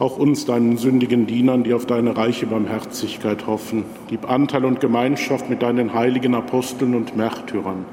Auch 0.00 0.18
uns, 0.18 0.44
deinen 0.44 0.76
sündigen 0.76 1.28
Dienern, 1.28 1.62
die 1.62 1.72
auf 1.72 1.86
deine 1.86 2.16
reiche 2.16 2.46
Barmherzigkeit 2.46 3.46
hoffen, 3.46 3.84
gib 4.08 4.28
Anteil 4.28 4.64
und 4.64 4.80
Gemeinschaft 4.80 5.48
mit 5.48 5.62
deinen 5.62 5.94
heiligen 5.94 6.34
Aposteln 6.34 6.96
und 6.96 7.16
Märtyrern, 7.16 7.84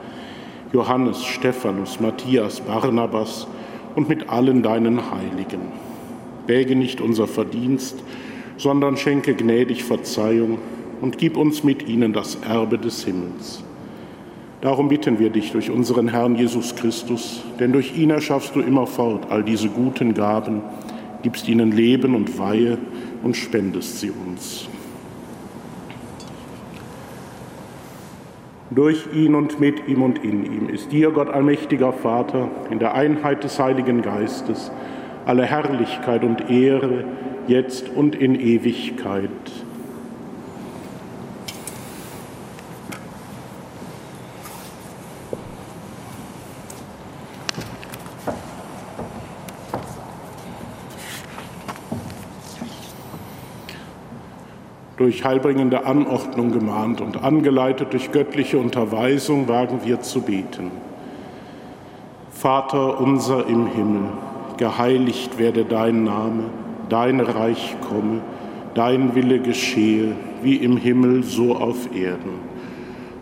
Johannes, 0.74 1.24
Stephanus, 1.24 2.00
Matthias, 2.00 2.60
Barnabas 2.62 3.46
und 3.94 4.10
mit 4.10 4.32
allen 4.32 4.63
deinen 4.63 5.12
Heiligen. 5.12 5.62
Wäge 6.48 6.76
nicht 6.76 7.02
unser 7.02 7.28
Verdienst, 7.28 8.04
sondern 8.58 8.98
schenke 8.98 9.36
gnädig 9.36 9.84
Verzeihung 9.84 10.58
und 11.06 11.20
gib 11.20 11.38
uns 11.38 11.63
mit 11.63 11.88
ihnen 11.88 12.13
das 12.13 12.34
Erbe 12.50 12.80
des 12.80 13.06
Himmels. 13.06 13.63
Darum 14.62 14.88
bitten 14.88 15.20
wir 15.20 15.30
dich 15.30 15.52
durch 15.52 15.70
unseren 15.70 16.08
Herrn 16.08 16.34
Jesus 16.34 16.76
Christus, 16.76 17.44
denn 17.60 17.74
durch 17.74 17.96
ihn 17.96 18.10
erschaffst 18.10 18.56
du 18.56 18.60
immerfort 18.60 19.28
all 19.30 19.44
diese 19.44 19.70
guten 19.70 20.15
Gaben, 20.15 20.63
gibst 21.22 21.48
ihnen 21.48 21.72
Leben 21.72 22.15
und 22.15 22.39
Weihe 22.39 22.80
und 23.22 23.38
spendest 23.38 24.00
sie 24.00 24.10
uns. 24.10 24.68
Durch 28.72 29.06
ihn 29.13 29.36
und 29.36 29.60
mit 29.60 29.88
ihm 29.88 30.02
und 30.02 30.24
in 30.24 30.44
ihm 30.44 30.70
ist 30.70 30.91
dir, 30.91 31.12
Gott 31.12 31.30
allmächtiger 31.30 31.94
Vater, 31.94 32.50
in 32.72 32.80
der 32.80 32.96
Einheit 32.96 33.44
des 33.44 33.60
Heiligen 33.60 34.02
Geistes, 34.02 34.72
alle 35.28 35.44
Herrlichkeit 35.44 36.24
und 36.24 36.50
Ehre, 36.50 37.06
jetzt 37.46 37.89
und 37.96 38.15
in 38.15 38.34
Ewigkeit. 38.34 39.30
Durch 55.06 55.24
heilbringende 55.24 55.86
Anordnung 55.86 56.52
gemahnt 56.52 57.00
und 57.00 57.24
angeleitet 57.24 57.94
durch 57.94 58.12
göttliche 58.12 58.58
Unterweisung 58.58 59.48
wagen 59.48 59.82
wir 59.84 60.02
zu 60.02 60.22
beten. 60.22 60.72
Vater 62.32 63.00
unser 63.00 63.46
im 63.46 63.68
Himmel, 63.68 64.10
geheiligt 64.58 65.38
werde 65.38 65.63
dein 65.63 66.06
Name, 66.06 66.46
dein 66.89 67.20
Reich 67.20 67.76
komme, 67.88 68.22
dein 68.74 69.13
Wille 69.13 69.38
geschehe, 69.38 70.13
wie 70.41 70.56
im 70.56 70.76
Himmel 70.76 71.22
so 71.22 71.56
auf 71.56 71.96
Erden. 71.96 72.39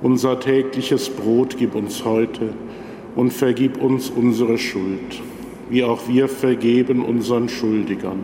Unser 0.02 0.40
tägliches 0.40 1.10
Brot 1.10 1.58
gib 1.58 1.76
uns 1.76 2.06
heute 2.06 2.54
und 3.18 3.34
vergib 3.34 3.84
uns 3.84 4.10
unsere 4.10 4.58
Schuld, 4.58 5.22
wie 5.70 5.84
auch 5.84 6.08
wir 6.08 6.30
vergeben 6.30 7.04
unseren 7.04 7.50
Schuldigern 7.50 8.24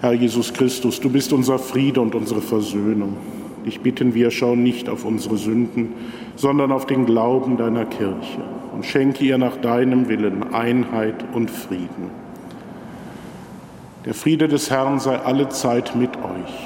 Herr 0.00 0.12
Jesus 0.12 0.52
Christus, 0.52 1.00
du 1.00 1.08
bist 1.08 1.32
unser 1.32 1.58
Friede 1.58 2.00
und 2.00 2.14
unsere 2.14 2.42
Versöhnung. 2.42 3.16
Dich 3.64 3.80
bitten 3.80 4.14
wir, 4.14 4.30
schau 4.30 4.54
nicht 4.54 4.88
auf 4.88 5.04
unsere 5.04 5.36
Sünden, 5.38 5.94
sondern 6.36 6.70
auf 6.70 6.86
den 6.86 7.06
Glauben 7.06 7.56
deiner 7.56 7.86
Kirche 7.86 8.42
und 8.74 8.84
schenke 8.84 9.24
ihr 9.24 9.38
nach 9.38 9.56
deinem 9.56 10.08
Willen 10.08 10.54
Einheit 10.54 11.24
und 11.32 11.50
Frieden. 11.50 12.10
Der 14.04 14.14
Friede 14.14 14.48
des 14.48 14.70
Herrn 14.70 15.00
sei 15.00 15.18
alle 15.18 15.48
Zeit 15.48 15.96
mit 15.96 16.16
euch. 16.16 16.65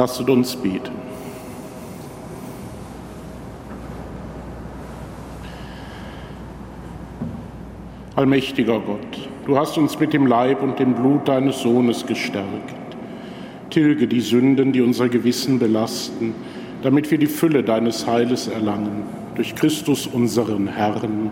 Lasst 0.00 0.26
uns 0.30 0.56
beten. 0.56 0.92
Allmächtiger 8.16 8.80
Gott, 8.80 9.28
du 9.44 9.58
hast 9.58 9.76
uns 9.76 10.00
mit 10.00 10.14
dem 10.14 10.26
Leib 10.26 10.62
und 10.62 10.78
dem 10.78 10.94
Blut 10.94 11.28
deines 11.28 11.60
Sohnes 11.60 12.06
gestärkt. 12.06 12.74
Tilge 13.68 14.06
die 14.06 14.22
Sünden, 14.22 14.72
die 14.72 14.80
unser 14.80 15.10
Gewissen 15.10 15.58
belasten, 15.58 16.34
damit 16.82 17.10
wir 17.10 17.18
die 17.18 17.26
Fülle 17.26 17.62
deines 17.62 18.06
Heiles 18.06 18.48
erlangen. 18.48 19.02
Durch 19.34 19.54
Christus 19.54 20.06
unseren 20.06 20.66
Herrn. 20.66 21.30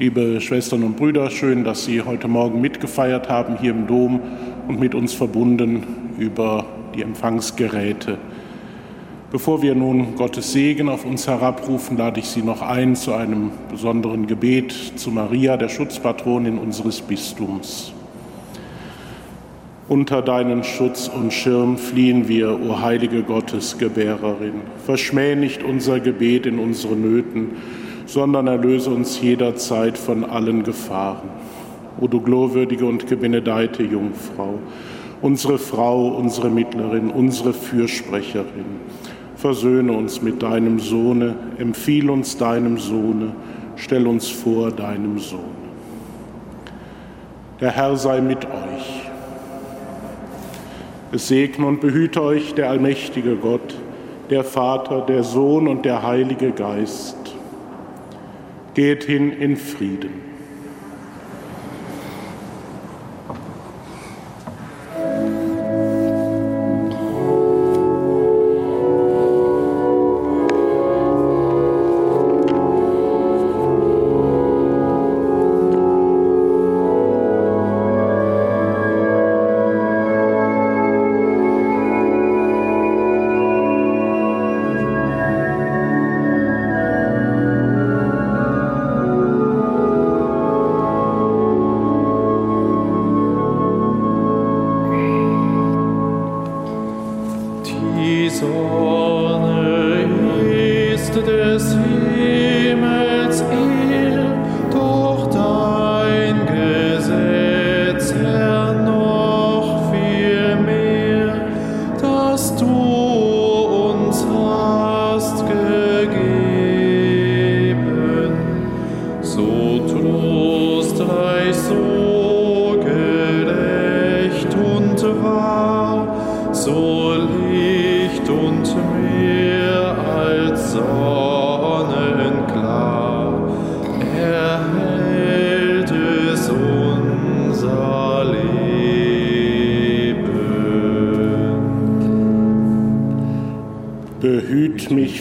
Liebe 0.00 0.40
Schwestern 0.40 0.82
und 0.82 0.96
Brüder, 0.96 1.30
schön, 1.30 1.62
dass 1.62 1.84
Sie 1.84 2.02
heute 2.02 2.26
Morgen 2.26 2.60
mitgefeiert 2.60 3.28
haben 3.28 3.58
hier 3.60 3.70
im 3.70 3.86
Dom 3.86 4.20
und 4.68 4.80
mit 4.80 4.94
uns 4.94 5.12
verbunden 5.12 5.84
über 6.18 6.64
die 6.94 7.02
Empfangsgeräte. 7.02 8.18
Bevor 9.30 9.62
wir 9.62 9.74
nun 9.74 10.14
Gottes 10.16 10.52
Segen 10.52 10.90
auf 10.90 11.06
uns 11.06 11.26
herabrufen, 11.26 11.96
lade 11.96 12.20
ich 12.20 12.26
Sie 12.26 12.42
noch 12.42 12.60
ein 12.60 12.94
zu 12.96 13.14
einem 13.14 13.50
besonderen 13.70 14.26
Gebet 14.26 14.72
zu 14.96 15.10
Maria, 15.10 15.56
der 15.56 15.70
Schutzpatronin 15.70 16.58
unseres 16.58 17.00
Bistums. 17.00 17.94
Unter 19.88 20.22
deinen 20.22 20.64
Schutz 20.64 21.08
und 21.08 21.32
Schirm 21.32 21.76
fliehen 21.76 22.28
wir, 22.28 22.60
o 22.60 22.80
heilige 22.80 23.22
Gottesgebärerin. 23.22 24.60
Verschmäh 24.84 25.34
nicht 25.34 25.62
unser 25.62 25.98
Gebet 25.98 26.46
in 26.46 26.58
unseren 26.58 27.00
Nöten, 27.00 27.56
sondern 28.06 28.46
erlöse 28.46 28.90
uns 28.90 29.20
jederzeit 29.20 29.96
von 29.96 30.24
allen 30.24 30.62
Gefahren. 30.62 31.30
O 32.00 32.06
du 32.06 32.20
glorwürdige 32.20 32.86
und 32.86 33.06
gebenedeite 33.06 33.82
Jungfrau, 33.82 34.58
unsere 35.20 35.58
Frau, 35.58 36.08
unsere 36.08 36.50
Mittlerin, 36.50 37.10
unsere 37.10 37.52
Fürsprecherin, 37.52 38.80
Versöhne 39.36 39.92
uns 39.92 40.22
mit 40.22 40.42
deinem 40.42 40.78
Sohne, 40.78 41.34
empfiehl 41.58 42.10
uns 42.10 42.36
deinem 42.36 42.78
Sohne, 42.78 43.32
stell 43.76 44.06
uns 44.06 44.28
vor 44.28 44.70
deinem 44.70 45.18
Sohn. 45.18 45.62
Der 47.60 47.72
Herr 47.72 47.96
sei 47.96 48.20
mit 48.20 48.44
euch. 48.44 49.02
Es 51.12 51.28
segne 51.28 51.66
und 51.66 51.80
behüte 51.80 52.22
euch 52.22 52.54
der 52.54 52.70
allmächtige 52.70 53.36
Gott, 53.36 53.76
der 54.30 54.44
Vater, 54.44 55.02
der 55.02 55.24
Sohn 55.24 55.68
und 55.68 55.84
der 55.84 56.02
Heilige 56.02 56.52
Geist. 56.52 57.16
Geht 58.74 59.04
hin 59.04 59.32
in 59.32 59.56
Frieden. 59.56 60.31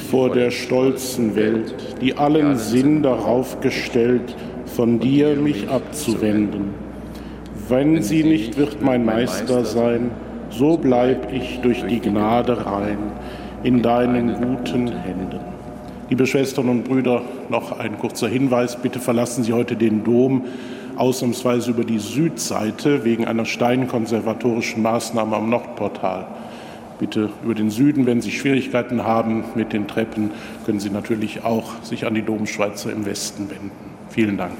Vor 0.09 0.29
der 0.29 0.51
stolzen 0.51 1.35
Welt, 1.35 1.75
die 2.01 2.17
allen 2.17 2.57
Sinn 2.57 3.03
darauf 3.03 3.59
gestellt, 3.61 4.35
von 4.65 4.99
dir 4.99 5.35
mich 5.35 5.69
abzuwenden. 5.69 6.73
Wenn 7.67 8.01
sie 8.01 8.23
nicht 8.23 8.57
wird 8.57 8.81
mein 8.81 9.05
Meister 9.05 9.65
sein, 9.65 10.11
so 10.49 10.77
bleib 10.77 11.31
ich 11.31 11.59
durch 11.61 11.85
die 11.85 11.99
Gnade 11.99 12.65
rein 12.65 12.97
in 13.63 13.81
deinen 13.81 14.33
guten 14.35 14.87
Händen. 14.87 15.39
Liebe 16.09 16.27
Schwestern 16.27 16.67
und 16.67 16.83
Brüder, 16.83 17.21
noch 17.49 17.79
ein 17.79 17.97
kurzer 17.97 18.27
Hinweis. 18.27 18.75
Bitte 18.75 18.99
verlassen 18.99 19.43
Sie 19.45 19.53
heute 19.53 19.77
den 19.77 20.03
Dom 20.03 20.43
ausnahmsweise 20.97 21.71
über 21.71 21.85
die 21.85 21.99
Südseite 21.99 23.05
wegen 23.05 23.25
einer 23.25 23.45
steinkonservatorischen 23.45 24.81
Maßnahme 24.81 25.37
am 25.37 25.49
Nordportal 25.49 26.27
bitte 27.01 27.29
über 27.43 27.55
den 27.55 27.69
Süden. 27.69 28.05
Wenn 28.05 28.21
Sie 28.21 28.31
Schwierigkeiten 28.31 29.03
haben 29.03 29.43
mit 29.55 29.73
den 29.73 29.87
Treppen, 29.87 30.31
können 30.65 30.79
Sie 30.79 30.89
natürlich 30.89 31.43
auch 31.43 31.83
sich 31.83 32.05
an 32.05 32.13
die 32.13 32.21
Domschweizer 32.21 32.93
im 32.93 33.05
Westen 33.05 33.49
wenden. 33.49 33.71
Vielen 34.09 34.37
Dank. 34.37 34.53